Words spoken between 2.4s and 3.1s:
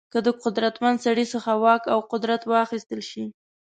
واخیستل